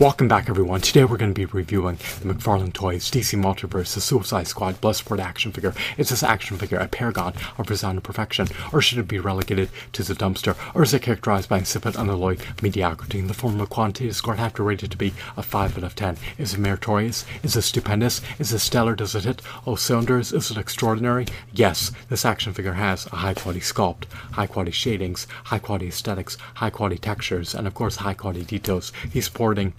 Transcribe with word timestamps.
Welcome 0.00 0.26
back 0.26 0.48
everyone. 0.48 0.80
Today 0.80 1.04
we're 1.04 1.18
going 1.18 1.32
to 1.32 1.40
be 1.40 1.44
reviewing 1.44 1.98
the 2.20 2.34
McFarlane 2.34 2.72
Toys 2.72 3.08
DC 3.08 3.40
Multiverse, 3.40 3.94
the 3.94 4.00
Suicide 4.00 4.48
Squad 4.48 4.80
Bloodsport 4.80 5.20
action 5.20 5.52
figure. 5.52 5.72
Is 5.96 6.08
this 6.08 6.24
action 6.24 6.58
figure 6.58 6.78
a 6.78 6.88
paragon 6.88 7.32
of 7.58 7.70
resounding 7.70 8.02
perfection, 8.02 8.48
or 8.72 8.82
should 8.82 8.98
it 8.98 9.06
be 9.06 9.20
relegated 9.20 9.68
to 9.92 10.02
the 10.02 10.14
dumpster, 10.14 10.56
or 10.74 10.82
is 10.82 10.92
it 10.94 11.02
characterized 11.02 11.48
by 11.48 11.58
insipid, 11.58 11.94
unalloyed 11.94 12.44
mediocrity 12.60 13.20
in 13.20 13.28
the 13.28 13.34
form 13.34 13.60
of 13.60 13.70
a 13.70 14.12
score 14.12 14.34
have 14.34 14.52
to 14.54 14.64
rate 14.64 14.82
it 14.82 14.90
to 14.90 14.96
be 14.96 15.14
a 15.36 15.44
5 15.44 15.78
out 15.78 15.84
of 15.84 15.94
10? 15.94 16.16
Is 16.38 16.54
it 16.54 16.60
meritorious? 16.60 17.24
Is 17.44 17.54
it 17.54 17.62
stupendous? 17.62 18.20
Is 18.40 18.52
it 18.52 18.58
stellar? 18.58 18.96
Does 18.96 19.14
it 19.14 19.22
hit 19.22 19.42
all 19.64 19.76
cylinders? 19.76 20.32
Is 20.32 20.50
it 20.50 20.58
extraordinary? 20.58 21.26
Yes, 21.52 21.92
this 22.08 22.24
action 22.24 22.52
figure 22.52 22.72
has 22.72 23.06
a 23.06 23.16
high 23.16 23.34
quality 23.34 23.60
sculpt, 23.60 24.06
high 24.32 24.48
quality 24.48 24.72
shadings, 24.72 25.28
high 25.44 25.60
quality 25.60 25.86
aesthetics, 25.86 26.36
high 26.54 26.70
quality 26.70 26.98
textures, 26.98 27.54
and 27.54 27.68
of 27.68 27.74
course 27.74 27.94
high 27.94 28.14
quality 28.14 28.42
details. 28.42 28.92
He's 29.12 29.26
sporting 29.26 29.72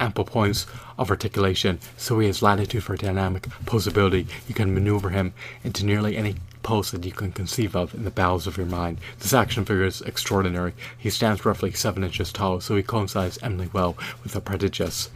ample 0.00 0.24
points 0.24 0.66
of 0.98 1.10
articulation, 1.10 1.78
so 1.96 2.18
he 2.18 2.26
has 2.26 2.42
latitude 2.42 2.82
for 2.82 2.96
dynamic 2.96 3.42
posability. 3.64 4.26
You 4.48 4.54
can 4.54 4.74
maneuver 4.74 5.10
him 5.10 5.34
into 5.64 5.84
nearly 5.84 6.16
any 6.16 6.36
pose 6.62 6.90
that 6.92 7.04
you 7.04 7.12
can 7.12 7.32
conceive 7.32 7.74
of 7.74 7.94
in 7.94 8.04
the 8.04 8.10
bowels 8.10 8.46
of 8.46 8.56
your 8.56 8.66
mind. 8.66 8.98
This 9.18 9.32
action 9.32 9.64
figure 9.64 9.84
is 9.84 10.00
extraordinary. 10.02 10.74
He 10.96 11.10
stands 11.10 11.44
roughly 11.44 11.72
7 11.72 12.02
inches 12.04 12.32
tall, 12.32 12.60
so 12.60 12.76
he 12.76 12.82
coincides 12.82 13.38
eminently 13.42 13.70
well 13.72 13.96
with 14.22 14.32
the 14.32 14.40
prodigious, 14.40 15.10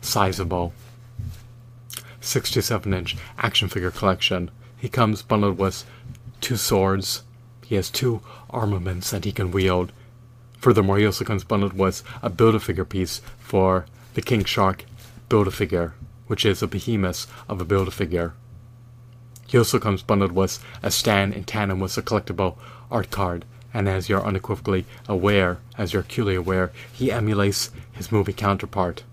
sizable, 0.00 0.72
67 2.20 2.92
inch 2.92 3.16
action 3.38 3.68
figure 3.68 3.90
collection. 3.90 4.50
He 4.76 4.88
comes 4.88 5.22
bundled 5.22 5.58
with 5.58 5.84
two 6.40 6.56
swords. 6.56 7.22
He 7.64 7.74
has 7.76 7.90
two 7.90 8.20
armaments 8.50 9.10
that 9.10 9.24
he 9.24 9.32
can 9.32 9.50
wield. 9.50 9.92
Furthermore, 10.58 10.98
he 10.98 11.06
also 11.06 11.24
comes 11.24 11.44
bundled 11.44 11.72
with 11.72 12.02
a 12.22 12.28
Build-A-Figure 12.28 12.84
piece 12.84 13.22
for 13.38 13.86
the 14.14 14.22
King 14.22 14.44
Shark 14.44 14.84
Build-A-Figure, 15.28 15.94
which 16.26 16.44
is 16.44 16.62
a 16.62 16.66
behemoth 16.66 17.26
of 17.48 17.60
a 17.60 17.64
Build-A-Figure. 17.64 18.34
He 19.46 19.58
also 19.58 19.78
comes 19.78 20.02
bundled 20.02 20.32
with 20.32 20.62
a 20.82 20.90
stand 20.90 21.34
in 21.34 21.44
tandem 21.44 21.80
with 21.80 21.96
a 21.98 22.02
collectible 22.02 22.56
art 22.90 23.10
card, 23.10 23.44
and 23.74 23.88
as 23.88 24.08
you're 24.08 24.24
unequivocally 24.24 24.86
aware, 25.08 25.58
as 25.76 25.92
you're 25.92 26.02
acutely 26.02 26.34
aware, 26.34 26.72
he 26.92 27.10
emulates 27.12 27.70
his 27.92 28.12
movie 28.12 28.32
counterpart. 28.32 29.04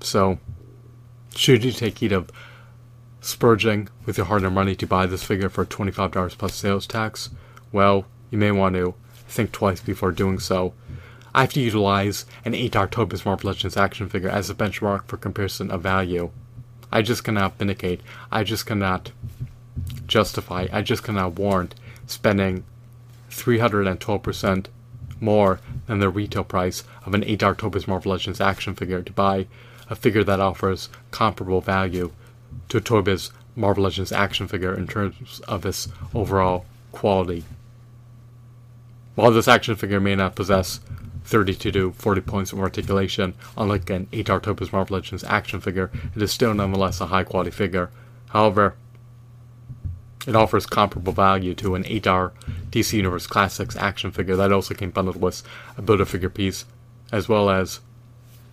So, 0.00 0.38
should 1.34 1.64
you 1.64 1.72
take 1.72 1.98
heed 1.98 2.12
of 2.12 2.30
spurging 3.20 3.88
with 4.06 4.16
your 4.16 4.26
hard-earned 4.26 4.54
money 4.54 4.74
to 4.76 4.86
buy 4.86 5.06
this 5.06 5.24
figure 5.24 5.48
for 5.48 5.64
$25 5.64 6.38
plus 6.38 6.54
sales 6.54 6.86
tax, 6.86 7.30
well, 7.72 8.06
you 8.30 8.38
may 8.38 8.50
want 8.50 8.74
to 8.74 8.94
think 9.28 9.52
twice 9.52 9.80
before 9.80 10.12
doing 10.12 10.38
so. 10.38 10.74
I 11.38 11.42
have 11.42 11.52
to 11.52 11.60
utilize 11.60 12.26
an 12.44 12.52
8-star 12.52 12.88
Toy 12.88 13.04
Biz 13.04 13.24
Marvel 13.24 13.46
Legends 13.46 13.76
action 13.76 14.08
figure 14.08 14.28
as 14.28 14.50
a 14.50 14.56
benchmark 14.56 15.04
for 15.06 15.16
comparison 15.16 15.70
of 15.70 15.82
value. 15.82 16.30
I 16.90 17.00
just 17.00 17.22
cannot 17.22 17.58
vindicate, 17.58 18.00
I 18.32 18.42
just 18.42 18.66
cannot 18.66 19.12
justify, 20.08 20.66
I 20.72 20.82
just 20.82 21.04
cannot 21.04 21.38
warrant 21.38 21.76
spending 22.08 22.64
312% 23.30 24.66
more 25.20 25.60
than 25.86 26.00
the 26.00 26.08
retail 26.08 26.42
price 26.42 26.82
of 27.06 27.14
an 27.14 27.22
8-star 27.22 27.54
Toy 27.54 27.68
Biz 27.68 27.86
Marvel 27.86 28.10
Legends 28.10 28.40
action 28.40 28.74
figure 28.74 29.02
to 29.02 29.12
buy 29.12 29.46
a 29.88 29.94
figure 29.94 30.24
that 30.24 30.40
offers 30.40 30.88
comparable 31.12 31.60
value 31.60 32.10
to 32.68 32.80
Toy 32.80 33.16
Marvel 33.54 33.84
Legends 33.84 34.10
action 34.10 34.48
figure 34.48 34.74
in 34.74 34.88
terms 34.88 35.38
of 35.46 35.64
its 35.64 35.86
overall 36.12 36.66
quality. 36.90 37.44
While 39.14 39.30
this 39.30 39.46
action 39.46 39.76
figure 39.76 40.00
may 40.00 40.16
not 40.16 40.34
possess 40.34 40.80
32 41.28 41.72
to 41.72 41.92
40 41.92 42.20
points 42.22 42.52
of 42.52 42.58
articulation, 42.58 43.34
unlike 43.56 43.90
an 43.90 44.06
8-star 44.12 44.40
Toy 44.40 44.54
Biz 44.54 44.72
Marvel 44.72 44.96
Legends 44.96 45.24
action 45.24 45.60
figure, 45.60 45.90
it 46.16 46.22
is 46.22 46.32
still 46.32 46.54
nonetheless 46.54 47.02
a 47.02 47.06
high 47.06 47.24
quality 47.24 47.50
figure. 47.50 47.90
However, 48.30 48.76
it 50.26 50.34
offers 50.34 50.64
comparable 50.64 51.12
value 51.12 51.54
to 51.56 51.74
an 51.74 51.84
8-star 51.84 52.32
DC 52.70 52.94
Universe 52.94 53.26
Classics 53.26 53.76
action 53.76 54.10
figure 54.10 54.36
that 54.36 54.52
also 54.52 54.74
came 54.74 54.90
bundled 54.90 55.20
with 55.20 55.42
a 55.76 55.82
Build-A-Figure 55.82 56.30
piece, 56.30 56.64
as 57.12 57.28
well 57.28 57.50
as 57.50 57.80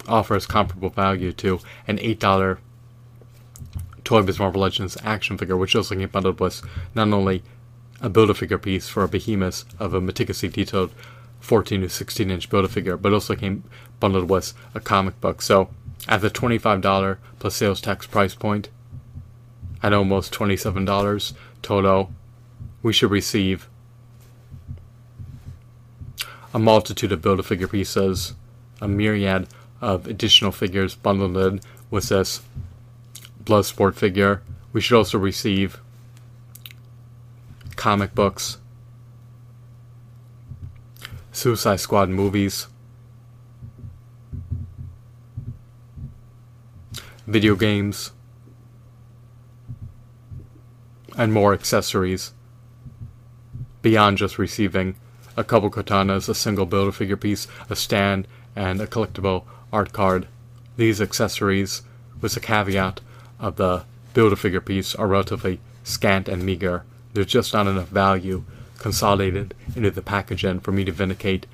offers 0.08 0.46
comparable 0.46 0.90
value 0.90 1.32
to 1.32 1.60
an 1.88 1.98
$8 1.98 2.58
Toy 4.04 4.22
Biz 4.22 4.38
Marvel 4.38 4.62
Legends 4.62 4.98
action 5.02 5.38
figure, 5.38 5.58
which 5.58 5.76
also 5.76 5.96
came 5.96 6.10
bundled 6.10 6.42
with 6.42 6.62
not 6.94 7.08
only 7.08 7.42
a 8.02 8.10
Build-A-Figure 8.10 8.58
piece 8.58 8.90
for 8.90 9.04
a 9.04 9.08
behemoth 9.08 9.64
of 9.80 9.94
a 9.94 10.02
meticulously 10.02 10.50
detailed 10.50 10.92
14 11.40 11.82
to 11.82 11.90
16 11.90 12.32
inch 12.32 12.50
Build-A-Figure, 12.50 12.98
but 12.98 13.14
also 13.14 13.36
came 13.36 13.64
bundled 14.00 14.30
with 14.30 14.54
a 14.74 14.80
comic 14.80 15.20
book. 15.22 15.42
So 15.42 15.70
at 16.08 16.22
the 16.22 16.30
$25 16.30 17.18
plus 17.40 17.56
sales 17.56 17.82
tax 17.82 18.06
price 18.06 18.36
point, 18.36 18.70
at 19.84 19.94
almost 19.94 20.34
$27 20.34 21.34
total, 21.62 22.12
we 22.82 22.94
should 22.94 23.12
receive 23.12 23.68
a 26.54 26.60
multitude 26.60 27.12
of 27.12 27.22
Build-A-Figure 27.22 27.68
pieces, 27.68 28.34
a 28.82 28.88
myriad 28.88 29.48
of 29.82 30.08
additional 30.08 30.52
figures 30.52 30.96
bundled 30.96 31.38
in 31.38 31.62
with 31.92 32.10
this 32.10 32.42
Bloodsport 33.44 33.96
figure. 33.96 34.42
We 34.74 34.82
should 34.82 34.98
also 34.98 35.18
receive 35.18 35.80
comic 37.76 38.16
books, 38.16 38.58
Suicide 41.46 41.80
Squad 41.80 42.10
movies, 42.10 42.66
video 47.28 47.56
games, 47.56 48.14
and 51.16 51.32
more 51.32 51.54
accessories 51.54 52.34
beyond 53.84 54.18
just 54.18 54.40
receiving 54.40 54.96
a 55.38 55.44
couple 55.44 55.70
katanas, 55.70 56.28
a 56.28 56.34
single 56.34 56.66
Build-A-Figure 56.66 57.16
piece, 57.16 57.48
a 57.70 57.76
stand, 57.76 58.28
and 58.56 58.82
a 58.82 58.88
collectible 58.88 59.44
art 59.72 59.94
card. 59.94 60.28
These 60.78 61.00
accessories, 61.00 61.84
with 62.22 62.34
the 62.34 62.40
caveat 62.40 63.02
of 63.40 63.58
the 63.58 63.86
Build-A-Figure 64.16 64.62
piece, 64.62 64.96
are 64.96 65.06
relatively 65.06 65.60
scant 65.84 66.28
and 66.28 66.44
meager 66.44 66.86
there's 67.16 67.28
just 67.28 67.54
not 67.54 67.66
enough 67.66 67.88
value 67.88 68.44
consolidated 68.86 69.56
into 69.76 69.90
the 69.90 70.00
package 70.00 70.44
packaging 70.44 70.60
for 70.60 70.72
me 70.72 70.86
to 70.86 70.92
vindicate 70.92 71.48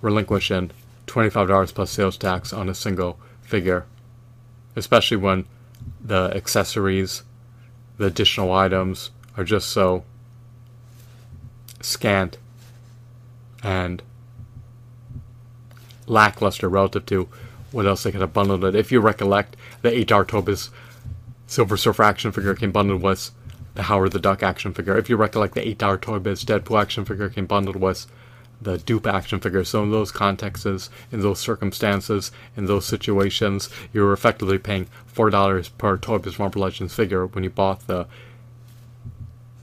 relinquishing 0.00 0.72
$25 1.06 1.72
plus 1.72 1.88
sales 1.88 2.16
tax 2.16 2.52
on 2.52 2.68
a 2.68 2.74
single 2.74 3.16
figure, 3.42 3.86
especially 4.74 5.16
when 5.16 5.44
the 6.04 6.32
accessories, 6.34 7.22
the 7.96 8.06
additional 8.06 8.52
items 8.52 9.12
are 9.36 9.44
just 9.44 9.68
so 9.68 10.02
scant 11.80 12.38
and 13.62 14.02
lackluster 16.08 16.68
relative 16.68 17.06
to 17.06 17.28
what 17.70 17.86
else 17.86 18.02
they 18.02 18.10
could 18.10 18.20
have 18.20 18.32
bundled 18.32 18.64
it. 18.64 18.74
If 18.74 18.90
you 18.90 19.00
recollect, 19.00 19.56
the 19.82 19.90
8-star 19.90 20.24
Toy 20.24 20.40
Biz 20.40 20.70
Silver 21.46 21.76
Surfer 21.76 22.02
action 22.02 22.32
figure 22.32 22.56
came 22.56 22.72
bundled 22.72 23.00
with 23.00 23.30
Howard 23.76 24.12
the 24.12 24.20
Duck 24.20 24.42
action 24.42 24.74
figure. 24.74 24.96
If 24.96 25.08
you 25.08 25.16
recollect, 25.16 25.54
the 25.54 25.74
$8 25.74 26.00
Toy 26.00 26.18
Biz 26.18 26.44
Deadpool 26.44 26.80
action 26.80 27.04
figure 27.04 27.28
came 27.28 27.46
bundled 27.46 27.76
with 27.76 28.06
the 28.60 28.78
Doop 28.78 29.12
action 29.12 29.40
figure. 29.40 29.64
So 29.64 29.82
in 29.82 29.90
those 29.90 30.12
contexts, 30.12 30.90
in 31.10 31.20
those 31.20 31.40
circumstances, 31.40 32.30
in 32.56 32.66
those 32.66 32.86
situations, 32.86 33.68
you 33.92 34.02
were 34.02 34.12
effectively 34.12 34.58
paying 34.58 34.86
four 35.06 35.30
dollars 35.30 35.68
per 35.68 35.96
Toy 35.96 36.18
Biz 36.18 36.38
Marvel 36.38 36.62
Legends 36.62 36.94
figure 36.94 37.26
when 37.26 37.44
you 37.44 37.50
bought 37.50 37.86
the 37.86 38.06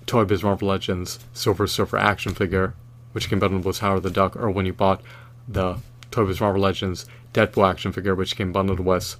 Toy 0.06 0.26
Biz 0.26 0.44
Marvel 0.44 0.68
Legends 0.68 1.20
Silver 1.34 1.68
Surfer 1.68 1.98
action 1.98 2.34
figure, 2.34 2.74
which 3.12 3.30
came 3.30 3.40
bundled 3.40 3.66
with 3.66 3.80
Howard 3.80 4.04
the 4.04 4.10
Duck, 4.10 4.36
or 4.36 4.50
when 4.50 4.66
you 4.66 4.74
bought 4.74 5.02
the 5.48 5.78
Toy 6.12 6.26
Biz 6.26 6.42
Marvel 6.42 6.62
Legends 6.62 7.06
Deadpool 7.34 7.70
action 7.70 7.92
figure, 7.92 8.16
which 8.16 8.36
came 8.36 8.52
bundled 8.52 8.80
with 8.80 9.16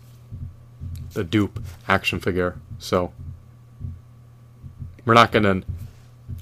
the 1.14 1.24
Doop 1.24 1.64
action 1.88 2.20
figure. 2.20 2.58
So 2.80 3.14
we're 5.10 5.16
not 5.16 5.32
going 5.32 5.42
to 5.42 5.64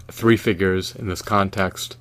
three 0.09 0.35
figures 0.35 0.93
in 0.93 1.07
this 1.07 1.21
context, 1.21 1.95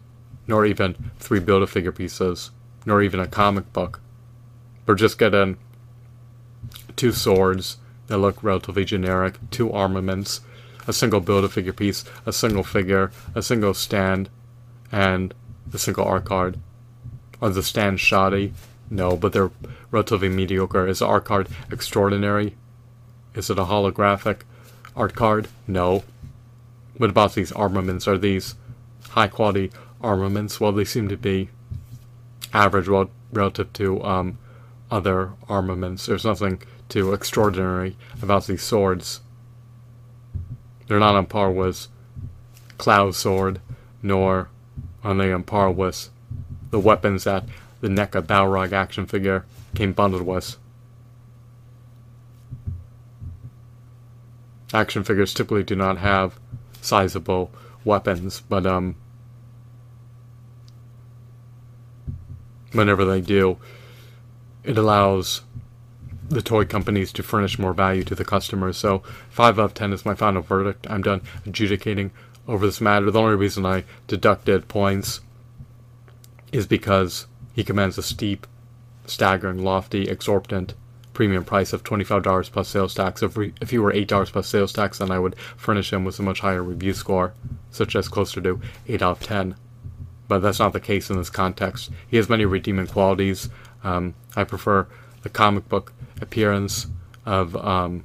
nor 0.48 0.66
even 0.66 1.12
three 1.20 1.38
Build-A-Figure 1.38 1.92
pieces, 1.92 2.50
nor 2.84 3.00
even 3.00 3.20
a 3.20 3.28
comic 3.28 3.72
book. 3.72 4.00
We're 4.84 4.96
just 4.96 5.16
getting 5.16 5.58
two 6.96 7.12
swords 7.12 7.76
that 8.08 8.18
look 8.18 8.42
relatively 8.42 8.84
generic, 8.84 9.36
two 9.52 9.70
armaments, 9.70 10.40
a 10.88 10.92
single 10.92 11.20
Build-A-Figure 11.20 11.72
piece, 11.72 12.04
a 12.26 12.32
single 12.32 12.64
figure, 12.64 13.12
a 13.32 13.42
single 13.42 13.72
stand, 13.72 14.28
and 14.90 15.34
a 15.72 15.78
single 15.78 16.04
art 16.04 16.24
card. 16.24 16.58
Are 17.40 17.50
the 17.50 17.62
stands 17.62 18.00
shoddy? 18.00 18.54
No, 18.90 19.16
but 19.16 19.32
they're 19.32 19.52
relatively 19.92 20.28
mediocre. 20.28 20.88
Is 20.88 20.98
the 20.98 21.06
art 21.06 21.26
card 21.26 21.46
extraordinary? 21.70 22.56
Is 23.36 23.50
it 23.50 23.58
a 23.60 23.66
holographic 23.66 24.40
art 24.96 25.14
card? 25.14 25.46
No. 25.68 26.02
What 26.96 27.10
about 27.10 27.34
these 27.34 27.52
armaments? 27.52 28.08
Are 28.08 28.18
these 28.18 28.54
high 29.10 29.28
quality 29.28 29.70
armaments? 30.00 30.60
Well, 30.60 30.72
they 30.72 30.84
seem 30.84 31.08
to 31.08 31.16
be 31.16 31.50
average 32.52 32.88
relative 33.32 33.72
to 33.74 34.02
um, 34.02 34.38
other 34.90 35.32
armaments. 35.48 36.06
There's 36.06 36.24
nothing 36.24 36.62
too 36.88 37.12
extraordinary 37.12 37.96
about 38.22 38.46
these 38.46 38.62
swords. 38.62 39.20
They're 40.86 40.98
not 40.98 41.16
on 41.16 41.26
par 41.26 41.50
with 41.50 41.88
Cloud 42.78 43.14
Sword, 43.14 43.60
nor 44.02 44.48
are 45.02 45.14
they 45.14 45.32
on 45.32 45.42
par 45.42 45.70
with 45.70 46.10
the 46.70 46.78
weapons 46.78 47.24
that 47.24 47.44
the 47.80 47.88
NECA 47.88 48.22
Balrog 48.22 48.72
action 48.72 49.06
figure 49.06 49.44
came 49.74 49.92
bundled 49.92 50.22
with. 50.22 50.56
Action 54.72 55.04
figures 55.04 55.34
typically 55.34 55.62
do 55.62 55.76
not 55.76 55.98
have 55.98 56.38
sizable 56.86 57.50
weapons, 57.84 58.40
but 58.48 58.66
um, 58.66 58.96
whenever 62.72 63.04
they 63.04 63.20
do, 63.20 63.58
it 64.64 64.78
allows 64.78 65.42
the 66.28 66.42
toy 66.42 66.64
companies 66.64 67.12
to 67.12 67.22
furnish 67.22 67.58
more 67.58 67.72
value 67.72 68.04
to 68.04 68.14
the 68.14 68.24
customers. 68.24 68.76
So, 68.76 69.02
5 69.30 69.58
out 69.58 69.64
of 69.64 69.74
10 69.74 69.92
is 69.92 70.04
my 70.04 70.14
final 70.14 70.42
verdict. 70.42 70.86
I'm 70.90 71.02
done 71.02 71.22
adjudicating 71.44 72.10
over 72.48 72.66
this 72.66 72.80
matter. 72.80 73.10
The 73.10 73.20
only 73.20 73.36
reason 73.36 73.64
I 73.64 73.84
deducted 74.06 74.68
points 74.68 75.20
is 76.52 76.66
because 76.66 77.26
he 77.54 77.64
commands 77.64 77.98
a 77.98 78.02
steep, 78.02 78.46
staggering, 79.06 79.62
lofty, 79.62 80.08
exorbitant 80.08 80.74
premium 81.16 81.46
price 81.46 81.72
of 81.72 81.82
$25 81.82 82.52
plus 82.52 82.68
sales 82.68 82.94
tax. 82.94 83.22
If, 83.22 83.38
we, 83.38 83.54
if 83.62 83.70
he 83.70 83.78
were 83.78 83.90
$8 83.90 84.30
plus 84.30 84.46
sales 84.46 84.70
tax, 84.70 84.98
then 84.98 85.10
I 85.10 85.18
would 85.18 85.34
furnish 85.56 85.90
him 85.90 86.04
with 86.04 86.18
a 86.18 86.22
much 86.22 86.40
higher 86.40 86.62
review 86.62 86.92
score, 86.92 87.32
such 87.70 87.96
as 87.96 88.06
closer 88.06 88.42
to 88.42 88.60
8 88.86 89.00
out 89.00 89.22
of 89.22 89.26
10. 89.26 89.56
But 90.28 90.40
that's 90.40 90.58
not 90.58 90.74
the 90.74 90.78
case 90.78 91.08
in 91.08 91.16
this 91.16 91.30
context. 91.30 91.90
He 92.06 92.18
has 92.18 92.28
many 92.28 92.44
redeeming 92.44 92.86
qualities. 92.86 93.48
Um, 93.82 94.14
I 94.36 94.44
prefer 94.44 94.88
the 95.22 95.30
comic 95.30 95.70
book 95.70 95.94
appearance 96.20 96.86
of 97.24 97.56
um, 97.56 98.04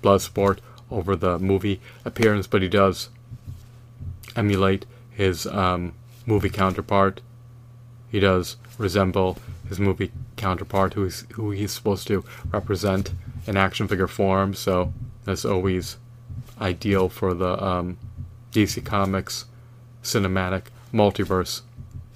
Bloodsport 0.00 0.58
over 0.88 1.16
the 1.16 1.36
movie 1.40 1.80
appearance, 2.04 2.46
but 2.46 2.62
he 2.62 2.68
does 2.68 3.08
emulate 4.36 4.86
his 5.10 5.48
um, 5.48 5.94
movie 6.26 6.48
counterpart. 6.48 7.22
He 8.08 8.20
does 8.20 8.56
resemble 8.80 9.38
his 9.68 9.78
movie 9.78 10.10
counterpart, 10.36 10.94
who 10.94 11.04
he's, 11.04 11.26
who 11.34 11.50
he's 11.50 11.70
supposed 11.70 12.08
to 12.08 12.24
represent 12.50 13.12
in 13.46 13.56
action 13.56 13.86
figure 13.86 14.08
form. 14.08 14.54
So 14.54 14.92
that's 15.24 15.44
always 15.44 15.98
ideal 16.60 17.08
for 17.08 17.34
the 17.34 17.62
um, 17.62 17.98
DC 18.52 18.84
Comics 18.84 19.44
cinematic 20.02 20.64
multiverse 20.92 21.60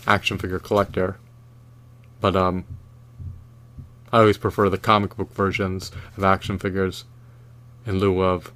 action 0.06 0.38
figure 0.38 0.58
collector. 0.58 1.18
But 2.20 2.34
um, 2.34 2.64
I 4.12 4.20
always 4.20 4.38
prefer 4.38 4.68
the 4.70 4.78
comic 4.78 5.16
book 5.16 5.32
versions 5.32 5.92
of 6.16 6.24
action 6.24 6.58
figures 6.58 7.04
in 7.86 7.98
lieu 7.98 8.22
of 8.22 8.52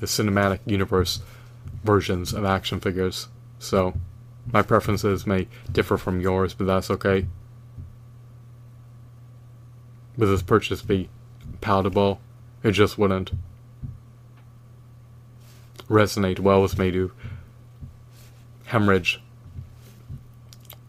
the 0.00 0.06
cinematic 0.06 0.58
universe 0.66 1.20
versions 1.84 2.32
of 2.32 2.44
action 2.44 2.80
figures. 2.80 3.28
So, 3.60 3.94
my 4.50 4.62
preferences 4.62 5.26
may 5.26 5.46
differ 5.70 5.96
from 5.96 6.20
yours, 6.20 6.54
but 6.54 6.66
that's 6.66 6.90
okay. 6.90 7.26
Would 10.16 10.26
this 10.26 10.42
purchase 10.42 10.82
be 10.82 11.08
palatable? 11.60 12.20
It 12.62 12.72
just 12.72 12.98
wouldn't 12.98 13.32
resonate 15.88 16.38
well 16.38 16.62
with 16.62 16.78
me 16.78 16.90
to 16.90 17.12
hemorrhage 18.66 19.20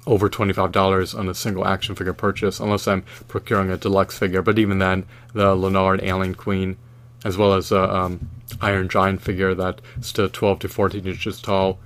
over 0.06 0.30
$25 0.30 1.18
on 1.18 1.30
a 1.30 1.34
single 1.34 1.66
action 1.66 1.96
figure 1.96 2.14
purchase 2.14 2.60
unless 2.60 2.88
I'm 2.88 3.04
procuring 3.28 3.70
a 3.70 3.78
deluxe 3.78 4.18
figure. 4.18 4.42
But 4.42 4.60
even 4.60 4.80
then, 4.80 5.06
the 5.34 5.56
Leonard 5.56 6.04
Alien 6.04 6.36
Queen, 6.36 6.78
as 7.24 7.38
well 7.38 7.54
as 7.54 7.72
a 7.72 7.94
um, 7.94 8.30
Iron 8.62 8.90
Giant 8.90 9.22
figure 9.22 9.56
that 9.56 9.82
stood 10.02 10.34
12 10.34 10.60
to 10.60 10.68
14 10.68 11.08
inches 11.08 11.42
tall, 11.42 11.80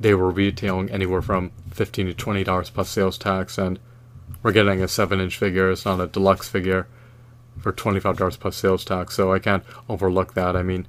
they 0.00 0.14
were 0.14 0.30
retailing 0.30 0.90
anywhere 0.90 1.22
from 1.22 1.50
15 1.70 2.06
to 2.06 2.14
$20 2.14 2.72
plus 2.72 2.88
sales 2.88 3.18
tax, 3.18 3.58
and 3.58 3.78
we're 4.42 4.52
getting 4.52 4.82
a 4.82 4.88
7 4.88 5.20
inch 5.20 5.36
figure. 5.36 5.70
It's 5.70 5.84
not 5.84 6.00
a 6.00 6.06
deluxe 6.06 6.48
figure 6.48 6.86
for 7.60 7.72
$25 7.72 8.38
plus 8.38 8.56
sales 8.56 8.84
tax, 8.84 9.14
so 9.14 9.32
I 9.32 9.38
can't 9.38 9.64
overlook 9.88 10.34
that. 10.34 10.56
I 10.56 10.62
mean, 10.62 10.86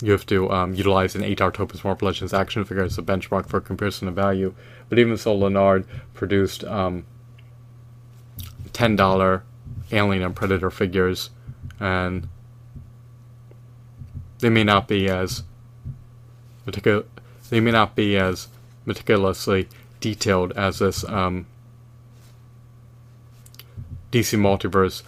you 0.00 0.12
have 0.12 0.26
to 0.26 0.50
um, 0.50 0.74
utilize 0.74 1.14
an 1.14 1.22
8R 1.22 1.52
Toy 1.52 1.64
Biz 1.64 1.84
Marvel 1.84 2.06
Legends 2.06 2.34
action 2.34 2.64
figure 2.64 2.84
as 2.84 2.98
a 2.98 3.02
benchmark 3.02 3.48
for 3.48 3.60
comparison 3.60 4.08
of 4.08 4.14
value. 4.14 4.54
But 4.88 4.98
even 4.98 5.16
so, 5.16 5.34
Leonard 5.34 5.86
produced 6.12 6.64
um, 6.64 7.06
$10 8.72 9.42
Alien 9.92 10.22
and 10.22 10.36
Predator 10.36 10.70
figures, 10.70 11.30
and 11.80 12.28
they 14.38 14.50
may 14.50 14.64
not 14.64 14.88
be 14.88 15.08
as 15.08 15.42
meticulous. 16.66 17.06
They 17.50 17.60
may 17.60 17.70
not 17.70 17.94
be 17.94 18.16
as 18.16 18.48
meticulously 18.86 19.68
detailed 20.00 20.52
as 20.52 20.78
this 20.78 21.04
um, 21.04 21.46
DC 24.12 24.38
Multiverse 24.38 25.02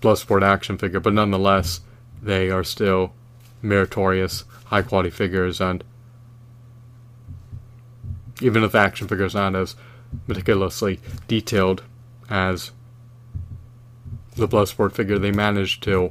Bloodsport 0.00 0.42
action 0.42 0.78
figure, 0.78 1.00
but 1.00 1.12
nonetheless, 1.12 1.80
they 2.22 2.50
are 2.50 2.64
still 2.64 3.12
meritorious, 3.60 4.44
high 4.66 4.82
quality 4.82 5.10
figures, 5.10 5.60
and 5.60 5.84
even 8.40 8.64
if 8.64 8.72
the 8.72 8.78
action 8.78 9.06
figure 9.06 9.24
is 9.24 9.34
not 9.34 9.54
as 9.54 9.76
meticulously 10.26 10.98
detailed 11.28 11.82
as 12.28 12.72
the 14.36 14.48
Bloodsport 14.48 14.92
figure, 14.92 15.18
they 15.18 15.30
managed 15.30 15.82
to 15.84 16.10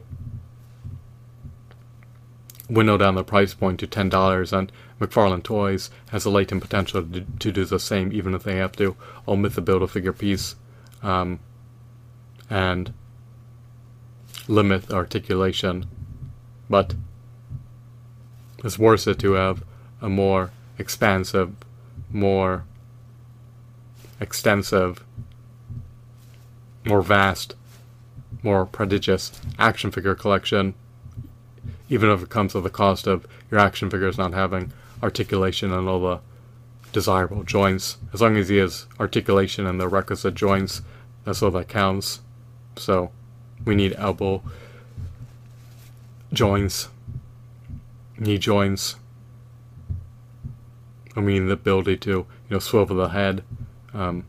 winnow 2.72 2.98
down 2.98 3.16
the 3.16 3.24
price 3.24 3.54
point 3.54 3.80
to 3.82 3.88
ten 3.88 4.08
dollars, 4.08 4.54
and 4.54 4.72
McFarlane 5.00 5.44
Toys 5.44 5.90
has 6.10 6.26
a 6.26 6.30
latent 6.30 6.62
potential 6.62 7.04
to, 7.04 7.22
to, 7.40 7.52
do 7.52 7.66
the 7.66 7.80
same, 7.80 8.14
even 8.14 8.34
if 8.34 8.44
they 8.44 8.56
have 8.56 8.72
to 8.74 8.96
omit 9.28 9.56
the 9.56 9.62
build 9.62 9.84
a 9.84 9.88
figure 9.88 10.14
piece 10.14 10.56
um, 11.04 11.40
and 12.50 12.94
limit 14.48 14.92
articulation. 14.92 15.86
But 16.70 16.96
it's 18.64 18.80
worth 18.80 19.08
it 19.08 19.20
to 19.20 19.34
have 19.34 19.64
a 20.02 20.08
more 20.08 20.52
expansive, 20.78 21.52
more 22.10 22.64
extensive, 24.20 25.04
more 26.86 27.02
vast, 27.02 27.56
more 28.44 28.66
prodigious 28.66 29.32
action 29.60 29.92
figure 29.92 30.16
collection, 30.16 30.74
even 31.92 32.10
if 32.10 32.24
it 32.24 32.30
comes 32.30 32.56
at 32.56 32.64
the 32.64 32.72
cost 32.72 33.06
of 33.06 33.28
your 33.52 33.60
action 33.60 33.92
figures 33.92 34.18
not 34.18 34.34
having 34.34 34.74
articulation 35.04 35.72
and 35.72 35.88
all 35.88 36.02
the 36.02 36.20
desirable 36.92 37.44
joints. 37.44 37.98
As 38.14 38.22
long 38.22 38.36
as 38.38 38.50
he 38.50 38.58
has 38.58 38.88
articulation 39.00 39.68
and 39.68 39.80
the 39.80 39.88
requisite 39.88 40.34
joints, 40.34 40.82
that's 41.24 41.44
all 41.44 41.52
that 41.52 41.68
counts. 41.68 42.22
So, 42.76 43.12
we 43.64 43.76
need 43.76 43.94
elbow 43.96 44.42
joints 46.34 46.88
knee 48.22 48.38
joints. 48.38 48.96
I 51.16 51.20
mean, 51.20 51.48
the 51.48 51.54
ability 51.54 51.98
to 51.98 52.10
you 52.12 52.26
know 52.50 52.60
swivel 52.60 52.96
the 52.96 53.10
head. 53.10 53.44
Um, 53.94 54.26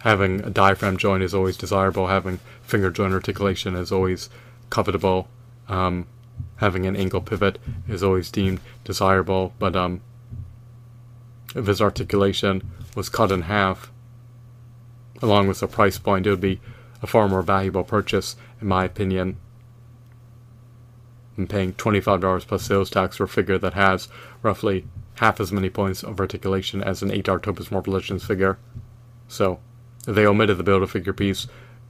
having 0.00 0.40
a 0.44 0.50
diaphragm 0.50 0.96
joint 0.96 1.22
is 1.22 1.34
always 1.34 1.56
desirable. 1.56 2.06
Having 2.06 2.40
finger 2.62 2.90
joint 2.90 3.12
articulation 3.12 3.74
is 3.74 3.92
always 3.92 4.30
covetable. 4.70 5.26
Um, 5.68 6.06
having 6.56 6.86
an 6.86 6.96
ankle 6.96 7.20
pivot 7.20 7.58
is 7.88 8.02
always 8.02 8.30
deemed 8.30 8.60
desirable. 8.84 9.54
But 9.58 9.76
um, 9.76 10.00
if 11.54 11.66
his 11.66 11.80
articulation 11.80 12.70
was 12.94 13.08
cut 13.08 13.32
in 13.32 13.42
half, 13.42 13.90
along 15.20 15.48
with 15.48 15.60
the 15.60 15.66
price 15.66 15.98
point, 15.98 16.26
it 16.26 16.30
would 16.30 16.40
be 16.40 16.60
a 17.02 17.06
far 17.06 17.28
more 17.28 17.42
valuable 17.42 17.84
purchase, 17.84 18.36
in 18.60 18.68
my 18.68 18.84
opinion, 18.84 19.36
than 21.36 21.46
paying 21.46 21.72
$25 21.74 22.46
plus 22.46 22.62
sales 22.62 22.90
tax 22.90 23.16
for 23.16 23.24
a 23.24 23.28
figure 23.28 23.58
that 23.58 23.74
has 23.74 24.08
roughly 24.42 24.86
half 25.16 25.40
as 25.40 25.52
many 25.52 25.70
points 25.70 26.02
of 26.02 26.20
articulation 26.20 26.82
as 26.82 27.02
an 27.02 27.10
8 27.10 27.24
Toy 27.24 27.52
Biz 27.52 27.70
Marvel 27.70 27.94
Legends 27.94 28.24
figure. 28.24 28.58
So, 29.28 29.60
they 30.14 30.26
omitted 30.26 30.56
the 30.56 30.62
build 30.62 30.82
a 30.82 30.86
figure 30.86 31.12
piece, 31.12 31.46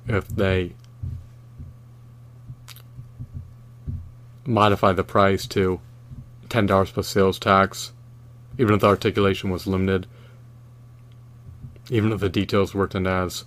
if 0.06 0.26
they 0.28 0.74
modify 4.46 4.92
the 4.92 5.04
price 5.04 5.46
to 5.46 5.80
$10 6.48 6.92
plus 6.92 7.08
sales 7.08 7.38
tax, 7.38 7.92
even 8.58 8.74
if 8.74 8.80
the 8.80 8.86
articulation 8.86 9.50
was 9.50 9.66
limited, 9.66 10.06
even 11.90 12.12
if 12.12 12.20
the 12.20 12.28
details 12.28 12.74
weren't 12.74 12.94
as 12.94 13.44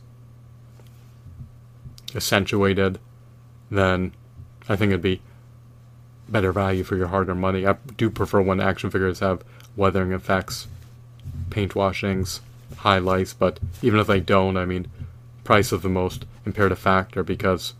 accentuated, 2.16 3.00
then 3.70 4.14
I 4.70 4.76
think 4.76 4.92
it'd 4.92 5.02
be 5.02 5.22
better 6.30 6.52
value 6.52 6.84
for 6.84 6.96
your 6.96 7.08
hard-earned 7.08 7.42
money. 7.42 7.68
I 7.68 7.74
do 7.98 8.10
prefer 8.10 8.42
when 8.42 8.60
action 8.60 8.90
figures 8.90 9.20
have 9.20 9.44
weathering 9.76 10.12
effects 10.12 10.68
paint 11.50 11.76
washings, 11.76 12.42
highlights, 12.82 13.34
but 13.34 13.60
even 13.82 14.00
if 14.00 14.08
they 14.08 14.20
don't, 14.20 14.58
I 14.58 14.66
mean, 14.66 14.88
price 15.44 15.72
is 15.72 15.82
the 15.82 15.90
most 15.90 16.26
imperative 16.46 16.80
factor 16.80 17.24
because 17.24 17.74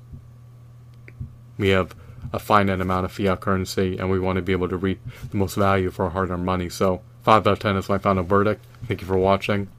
we 1.58 1.70
have 1.70 1.96
a 2.34 2.40
finite 2.40 2.80
amount 2.80 3.06
of 3.06 3.12
fiat 3.12 3.42
currency 3.42 3.98
and 3.98 4.10
we 4.10 4.20
want 4.20 4.38
to 4.38 4.42
be 4.42 4.52
able 4.52 4.70
to 4.70 4.78
reap 4.78 5.02
the 5.30 5.38
most 5.38 5.56
value 5.56 5.90
for 5.90 6.06
our 6.06 6.12
hard 6.12 6.30
earned 6.30 6.46
money. 6.46 6.70
So, 6.70 7.02
5 7.24 7.46
out 7.46 7.54
of 7.54 7.60
10 7.60 7.76
is 7.78 7.90
my 7.90 7.98
final 7.98 8.24
verdict. 8.24 8.66
Thank 8.88 9.02
you 9.02 9.08
for 9.08 9.18
watching. 9.18 9.70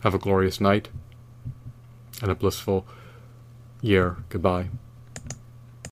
Have 0.00 0.14
a 0.14 0.18
glorious 0.18 0.60
night 0.60 0.88
and 2.22 2.30
a 2.30 2.34
blissful 2.34 2.86
year. 3.80 4.16
Goodbye. 4.28 4.70